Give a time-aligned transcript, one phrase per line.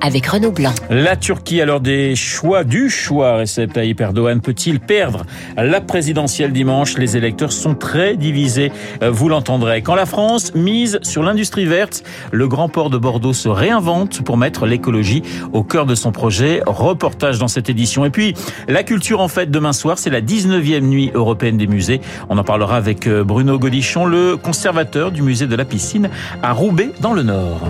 [0.00, 0.72] avec Renaud Blanc.
[0.90, 5.24] La Turquie, alors des choix du choix, Recep Tayyip Erdogan peut-il perdre
[5.56, 6.98] la présidentielle dimanche?
[6.98, 8.72] Les électeurs sont très divisés,
[9.02, 9.82] euh, vous l'entendrez.
[9.82, 12.02] Quand la France mise sur l'industrie verte,
[12.32, 15.22] le grand port de Bordeaux se réinvente pour mettre l'écologie
[15.52, 16.62] au cœur de son projet.
[16.66, 18.04] Reportage dans cette édition.
[18.04, 18.34] Et puis,
[18.68, 22.00] la culture en fait demain soir, c'est la 19e nuit européenne des musées.
[22.28, 26.10] On en parlera avec euh, Bruno Godichon, le conservateur du musée de la piscine
[26.42, 27.60] à Roubaix dans le Nord.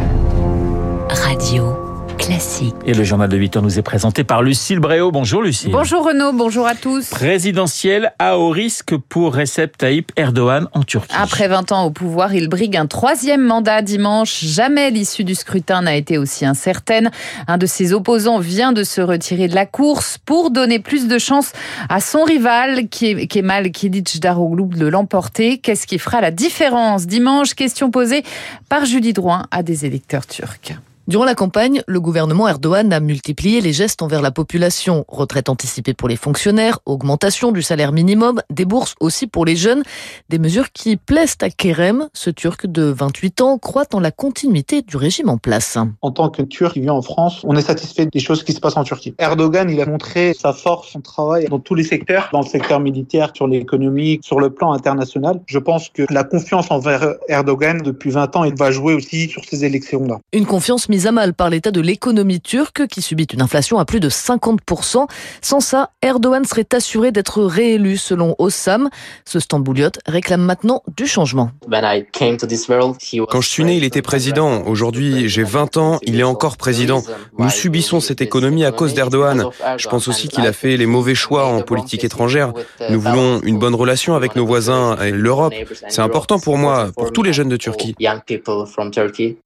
[1.09, 1.96] Radio.
[2.19, 2.75] Classique.
[2.87, 5.11] Et le journal de 8 heures nous est présenté par Lucille Bréau.
[5.11, 5.71] Bonjour Lucille.
[5.71, 7.11] Bonjour Renaud, bonjour à tous.
[7.11, 11.15] Présidentielle à haut risque pour Recep Tayyip Erdogan en Turquie.
[11.17, 14.45] Après 20 ans au pouvoir, il brigue un troisième mandat dimanche.
[14.45, 17.11] Jamais l'issue du scrutin n'a été aussi incertaine.
[17.47, 21.19] Un de ses opposants vient de se retirer de la course pour donner plus de
[21.19, 21.53] chance
[21.89, 25.59] à son rival, Kemal Kılıçdaroğlu, de l'emporter.
[25.59, 27.55] Qu'est-ce qui fera la différence dimanche?
[27.55, 28.25] Question posée
[28.69, 30.77] par Julie Drouin à des électeurs turcs.
[31.09, 35.05] Durant la campagne, le gouvernement Erdogan a multiplié les gestes envers la population.
[35.07, 39.85] Retraite anticipée pour les fonctionnaires, augmentation du salaire minimum, des bourses aussi pour les jeunes.
[40.31, 42.09] Des mesures qui plaisent à Kerem.
[42.13, 45.79] Ce Turc de 28 ans croit en la continuité du régime en place.
[46.03, 48.59] En tant que Turc qui vit en France, on est satisfait des choses qui se
[48.59, 49.15] passent en Turquie.
[49.21, 52.81] Erdogan, il a montré sa force, son travail dans tous les secteurs, dans le secteur
[52.81, 55.41] militaire, sur l'économie, sur le plan international.
[55.47, 59.45] Je pense que la confiance envers Erdogan depuis 20 ans, il va jouer aussi sur
[59.45, 60.19] ces élections-là.
[60.33, 63.85] Une confiance mise à mal par l'état de l'économie turque qui subit une inflation à
[63.85, 65.07] plus de 50%.
[65.43, 68.89] Sans ça, Erdogan serait assuré d'être réélu selon Ossam.
[69.27, 71.51] Ce stambouliote réclame maintenant du changement.
[71.69, 74.63] Quand je suis né, il était président.
[74.63, 77.03] Aujourd'hui, j'ai 20 ans, il est encore président.
[77.37, 79.51] Nous subissons cette économie à cause d'Erdogan.
[79.77, 82.55] Je pense aussi qu'il a fait les mauvais choix en politique étrangère.
[82.89, 85.53] Nous voulons une bonne relation avec nos voisins et l'Europe.
[85.89, 87.95] C'est important pour moi, pour tous les jeunes de Turquie.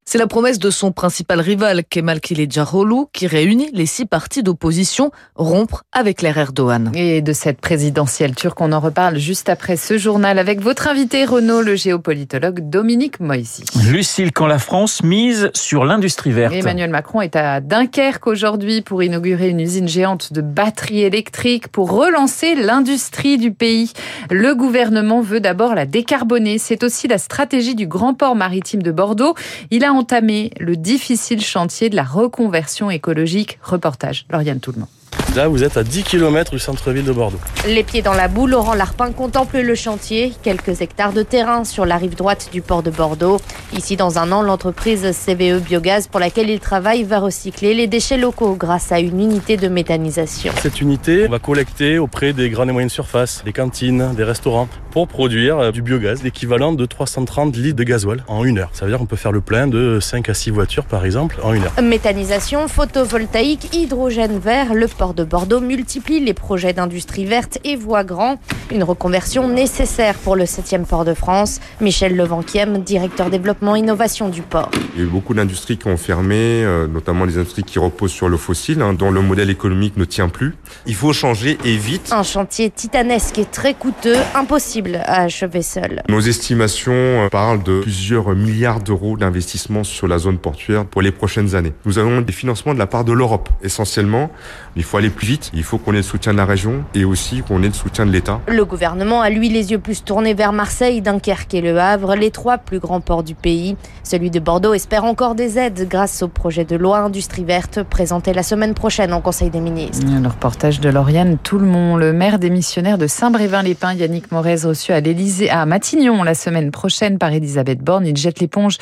[0.04, 5.10] C'est la promesse de son principal rival Kemal Kılıçdaroğlu qui réunit les six partis d'opposition
[5.34, 6.90] rompre avec l'ère Erdogan.
[6.94, 11.24] Et de cette présidentielle turque, on en reparle juste après ce journal avec votre invité
[11.24, 13.64] Renaud, le géopolitologue Dominique Moisy.
[13.88, 16.54] Lucille, quand la France mise sur l'industrie verte.
[16.54, 21.92] Emmanuel Macron est à Dunkerque aujourd'hui pour inaugurer une usine géante de batteries électriques pour
[21.92, 23.92] relancer l'industrie du pays.
[24.30, 26.58] Le gouvernement veut d'abord la décarboner.
[26.58, 29.34] C'est aussi la stratégie du grand port maritime de Bordeaux.
[29.70, 33.58] Il a entamé le difficile chantier de la reconversion écologique.
[33.62, 34.88] Reportage, Lauriane Toulmont.
[35.36, 37.38] Là, vous êtes à 10 km du centre-ville de Bordeaux.
[37.66, 40.32] Les pieds dans la boue, Laurent Larpin contemple le chantier.
[40.42, 43.38] Quelques hectares de terrain sur la rive droite du port de Bordeaux.
[43.72, 48.18] Ici, dans un an, l'entreprise CVE Biogaz, pour laquelle il travaille, va recycler les déchets
[48.18, 50.52] locaux grâce à une unité de méthanisation.
[50.60, 55.06] Cette unité va collecter auprès des grandes et moyennes surfaces, des cantines, des restaurants, pour
[55.06, 58.70] produire euh, du biogaz, l'équivalent de 330 litres de gasoil en une heure.
[58.72, 61.38] Ça veut dire qu'on peut faire le plein de 5 à 6 voitures, par exemple,
[61.44, 61.80] en une heure.
[61.80, 68.04] Méthanisation, photovoltaïque, hydrogène vert, le port de Bordeaux multiplie les projets d'industrie verte et voit
[68.04, 68.38] grand.
[68.70, 71.58] Une reconversion nécessaire pour le 7e port de France.
[71.80, 74.70] Michel Levanquiem, directeur développement innovation du port.
[74.94, 78.12] Il y a eu beaucoup d'industries qui ont fermé, euh, notamment les industries qui reposent
[78.12, 80.54] sur le fossile, hein, dont le modèle économique ne tient plus.
[80.84, 82.12] Il faut changer et vite.
[82.12, 86.02] Un chantier titanesque et très coûteux, impossible à achever seul.
[86.10, 91.10] Nos estimations euh, parlent de plusieurs milliards d'euros d'investissement sur la zone portuaire pour les
[91.10, 91.72] prochaines années.
[91.86, 94.30] Nous avons des financements de la part de l'Europe, essentiellement.
[94.76, 97.04] Il faut aller plus vite, il faut qu'on ait le soutien de la région et
[97.04, 98.40] aussi qu'on ait le soutien de l'État.
[98.48, 102.30] Le gouvernement a lui les yeux plus tournés vers Marseille, Dunkerque et Le Havre, les
[102.30, 103.76] trois plus grands ports du pays.
[104.02, 108.32] Celui de Bordeaux espère encore des aides grâce au projet de loi Industrie verte présenté
[108.32, 110.04] la semaine prochaine en Conseil des ministres.
[110.06, 115.50] Le reportage de Lauriane Tout-le-Monde, le maire démissionnaire de Saint-Brévin-les-Pins, Yannick Morez, reçu à l'Élysée,
[115.50, 118.06] à Matignon la semaine prochaine par Elisabeth Borne.
[118.06, 118.78] Il jette l'éponge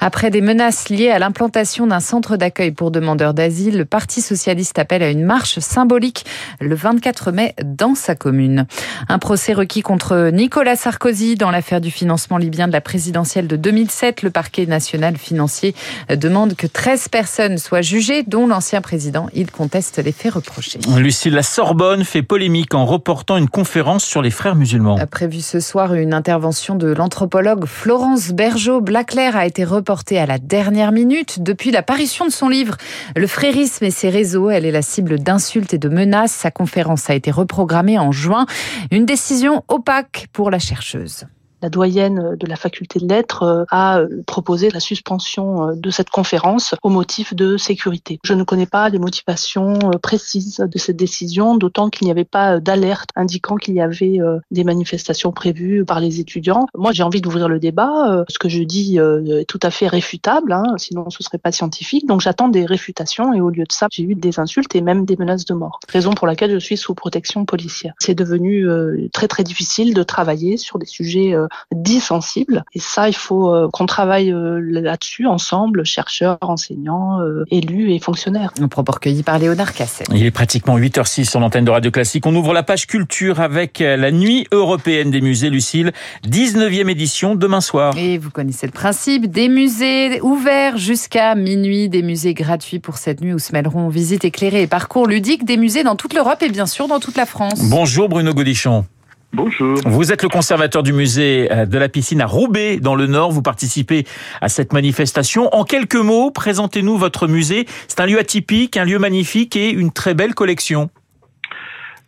[0.00, 3.78] après des menaces liées à l'implantation d'un centre d'accueil pour demandeurs d'asile.
[3.78, 6.24] Le Parti socialiste appelle à une marche symbolique
[6.60, 8.66] le 24 mai dans sa commune.
[9.08, 13.56] Un procès requis contre Nicolas Sarkozy dans l'affaire du financement libyen de la présidentielle de
[13.56, 14.22] 2007.
[14.22, 15.74] Le parquet national financier
[16.10, 19.28] demande que 13 personnes soient jugées, dont l'ancien président.
[19.34, 20.78] Il conteste les faits reprochés.
[20.96, 24.96] Lucille, la Sorbonne fait polémique en reportant une conférence sur les frères musulmans.
[24.96, 28.80] A prévu ce soir une intervention de l'anthropologue Florence Bergeau.
[28.80, 32.76] Blaclair a été reportée à la dernière minute depuis l'apparition de son livre
[33.16, 34.50] Le frérisme et ses réseaux.
[34.50, 36.32] Elle est la cible d'insultes et de menaces.
[36.32, 38.46] Sa conférence a été reprogrammée en juin.
[38.90, 41.26] Une décision opaque pour la chercheuse.
[41.62, 46.88] La doyenne de la faculté de lettres a proposé la suspension de cette conférence au
[46.88, 48.18] motif de sécurité.
[48.24, 52.60] Je ne connais pas les motivations précises de cette décision, d'autant qu'il n'y avait pas
[52.60, 54.18] d'alerte indiquant qu'il y avait
[54.50, 56.66] des manifestations prévues par les étudiants.
[56.76, 58.24] Moi, j'ai envie d'ouvrir le débat.
[58.28, 62.06] Ce que je dis est tout à fait réfutable, hein, sinon ce serait pas scientifique.
[62.06, 65.04] Donc j'attends des réfutations et au lieu de ça, j'ai eu des insultes et même
[65.04, 65.80] des menaces de mort.
[65.88, 67.94] Raison pour laquelle je suis sous protection policière.
[67.98, 72.80] C'est devenu euh, très très difficile de travailler sur des sujets euh, dits sensibles et
[72.80, 77.18] ça, il faut euh, qu'on travaille là-dessus ensemble, chercheurs, enseignants,
[77.50, 78.52] élus et fonctionnaires.
[78.60, 80.06] Un propos recueilli par Léonard Cassel.
[80.12, 82.26] Il est pratiquement 8h06 sur l'antenne de Radio Classique.
[82.26, 85.92] On ouvre la page culture avec la Nuit européenne des musées, Lucille,
[86.26, 87.96] 19e édition demain soir.
[87.96, 93.20] Et vous connaissez le principe des musées ouverts jusqu'à minuit, des musées gratuits pour cette
[93.20, 96.48] nuit où se mêleront visites éclairées et parcours ludiques des musées dans toute l'Europe et
[96.48, 97.60] bien sûr dans toute la France.
[97.70, 98.84] Bonjour Bruno Godichon.
[99.32, 99.76] Bonjour.
[99.84, 103.30] Vous êtes le conservateur du musée euh, de la piscine à Roubaix, dans le Nord.
[103.30, 104.04] Vous participez
[104.40, 105.54] à cette manifestation.
[105.54, 107.66] En quelques mots, présentez-nous votre musée.
[107.88, 110.88] C'est un lieu atypique, un lieu magnifique et une très belle collection.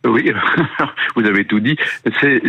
[0.07, 0.33] Oui,
[1.17, 1.77] vous avez tout dit.
[2.21, 2.41] C'est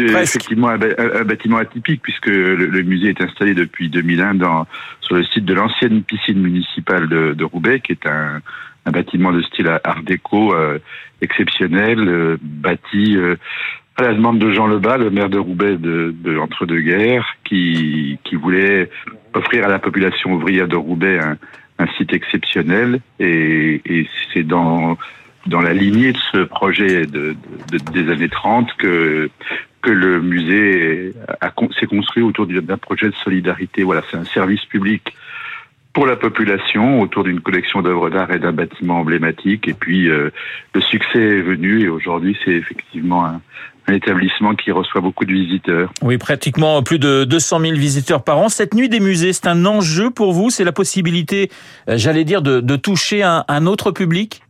[0.00, 0.76] euh, effectivement un,
[1.24, 4.66] bâtiment atypique puisque le, musée est installé depuis 2001 dans,
[5.00, 8.42] sur le site de l'ancienne piscine municipale de, de, Roubaix, qui est un,
[8.84, 10.78] un bâtiment de style art déco euh,
[11.22, 13.16] exceptionnel, euh, bâti
[13.98, 18.36] à la demande de Jean Lebas, le maire de Roubaix de, de l'entre-deux-guerres, qui, qui
[18.36, 18.90] voulait
[19.34, 21.36] offrir à la population ouvrière de Roubaix un,
[21.78, 23.00] un site exceptionnel.
[23.18, 24.96] Et, et c'est dans
[25.46, 27.34] dans la lignée de ce projet de,
[27.72, 29.30] de, des années 30 que
[29.80, 31.12] que le musée
[31.78, 33.84] s'est construit autour d'un projet de solidarité.
[33.84, 35.14] Voilà, c'est un service public
[35.92, 39.68] pour la population autour d'une collection d'œuvres d'art et d'un bâtiment emblématique.
[39.68, 40.30] Et puis euh,
[40.74, 43.40] le succès est venu et aujourd'hui c'est effectivement un,
[43.88, 45.90] un, établissement qui reçoit beaucoup de visiteurs.
[46.02, 48.48] Oui, pratiquement plus de 200 000 visiteurs par an.
[48.48, 51.50] Cette nuit des musées, c'est un enjeu pour vous C'est la possibilité,
[51.88, 54.42] euh, j'allais dire, de, de toucher un, un autre public?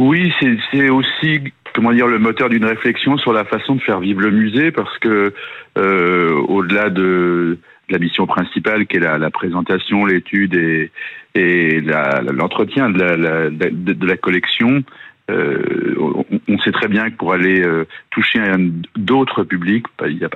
[0.00, 0.32] Oui,
[0.72, 4.30] c'est aussi comment dire le moteur d'une réflexion sur la façon de faire vivre le
[4.30, 5.32] musée parce que
[5.78, 7.58] euh, au-delà de,
[7.88, 10.90] la mission principale qui est la, présentation, l'étude et,
[11.34, 14.82] et l'entretien de, la collection,
[15.32, 15.94] euh,
[16.48, 18.40] on, sait très bien que pour aller euh, toucher
[18.96, 19.86] d'autres publics,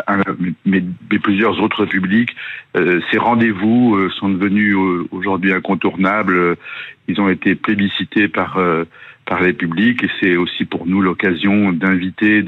[0.06, 0.20] un,
[0.64, 0.82] mais,
[1.22, 2.34] plusieurs autres publics,
[2.76, 4.76] euh, ces rendez-vous sont devenus
[5.10, 6.56] aujourd'hui incontournables.
[7.08, 8.58] Ils ont été plébiscités par
[9.24, 12.44] par les publics et c'est aussi pour nous l'occasion d'inviter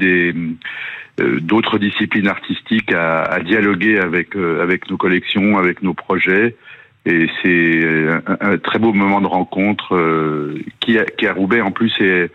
[1.17, 4.35] d'autres disciplines artistiques à, dialoguer avec
[4.89, 6.55] nos collections, avec nos projets.
[7.05, 8.07] Et c'est
[8.41, 12.29] un, très beau moment de rencontre euh, qui, a, a Roubaix en plus est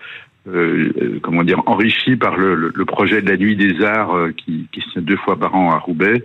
[0.46, 4.82] euh, comment dire enrichi par le, projet de la Nuit des Arts euh, qui, qui
[4.92, 6.24] se deux fois par an à Roubaix.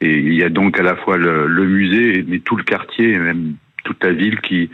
[0.00, 3.18] Et il y a donc à la fois le, musée, mais tout le quartier, et
[3.18, 3.54] même
[3.84, 4.70] toute la ville qui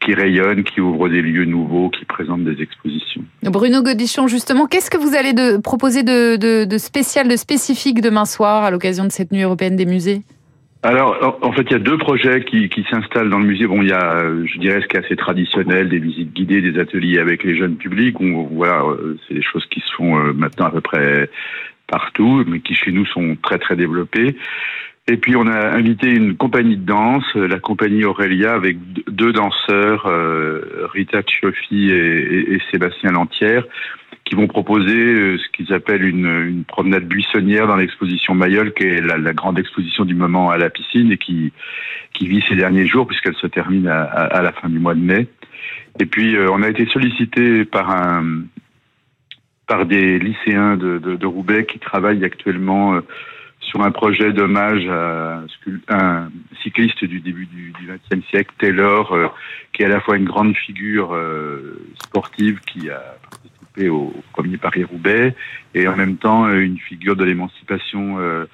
[0.00, 3.24] qui rayonne, qui ouvre des lieux nouveaux, qui présente des expositions.
[3.42, 8.70] Bruno Godichon, justement, qu'est-ce que vous allez proposer de spécial, de spécifique demain soir à
[8.70, 10.22] l'occasion de cette nuit européenne des musées?
[10.82, 13.66] Alors, en fait, il y a deux projets qui, s'installent dans le musée.
[13.66, 16.78] Bon, il y a, je dirais, ce qui est assez traditionnel, des visites guidées, des
[16.78, 18.20] ateliers avec les jeunes publics.
[18.20, 21.28] On, voilà, euh, c'est des choses qui se font euh, maintenant à peu près
[21.88, 24.36] partout, mais qui chez nous sont très très développées.
[25.10, 28.76] Et puis on a invité une compagnie de danse, la compagnie Aurélia, avec
[29.08, 33.64] deux danseurs, euh, Rita Chioffi et, et, Sébastien Lantière,
[34.28, 39.00] qui vont proposer euh, ce qu'ils appellent une, promenade buissonnière dans l'exposition Mayol, qui est
[39.00, 41.52] la, grande exposition du moment à la piscine et qui,
[42.20, 45.28] vit ces derniers jours puisqu'elle se termine à, la fin du mois de mai.
[45.98, 48.42] Et puis euh, on a été sollicité par un
[49.66, 53.00] par des lycéens de, de, de Roubaix qui travaillent actuellement euh,
[53.60, 55.42] sur un projet d'hommage à
[55.88, 56.30] un
[56.62, 59.34] cycliste du début du XXe siècle, Taylor,
[59.72, 61.14] qui est à la fois une grande figure
[62.02, 63.02] sportive qui a
[63.86, 65.34] au premier Paris-Roubaix,
[65.74, 68.46] et en même temps euh, une figure de l'émancipation euh,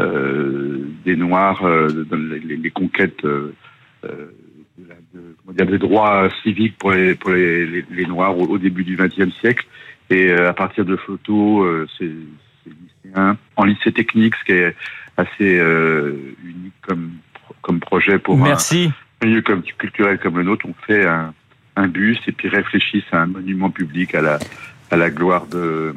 [0.00, 3.24] euh, des Noirs dans les, conquêtes
[5.54, 9.66] des droits civiques pour les, pour les, Noirs au, début du XXe siècle.
[10.10, 12.10] Et à partir de photos, c'est
[12.66, 14.74] lycéens en lycée technique, ce qui est
[15.16, 15.60] assez
[16.42, 17.12] unique comme,
[17.60, 18.90] comme projet pour Merci.
[19.20, 20.66] un milieu comme, culturel comme le nôtre.
[20.66, 21.34] On fait un,
[21.76, 24.38] un bus et puis réfléchissent à un monument public à la,
[24.90, 25.94] à la gloire de,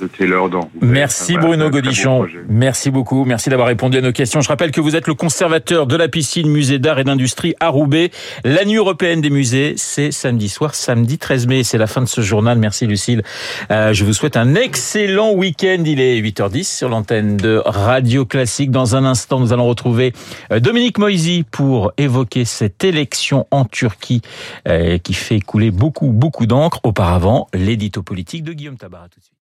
[0.00, 0.70] de Taylor dans.
[0.80, 2.26] Merci Bruno Godichon.
[2.48, 3.24] Merci beaucoup.
[3.24, 4.40] Merci d'avoir répondu à nos questions.
[4.40, 7.68] Je rappelle que vous êtes le conservateur de la piscine musée d'art et d'industrie à
[7.68, 8.10] Roubaix.
[8.44, 11.62] La nuit européenne des musées, c'est samedi soir, samedi 13 mai.
[11.62, 12.58] C'est la fin de ce journal.
[12.58, 13.22] Merci Lucille.
[13.70, 15.82] Euh, je vous souhaite un excellent week-end.
[15.84, 18.70] Il est 8h10 sur l'antenne de Radio Classique.
[18.70, 20.12] Dans un instant, nous allons retrouver
[20.52, 24.22] euh, Dominique Moisy pour évoquer cette élection en Turquie
[24.68, 26.80] euh, qui fait couler beaucoup, beaucoup d'encre.
[26.84, 29.08] Auparavant, l'édito politique de Guillaume Tabar.
[29.10, 29.36] tout de suite.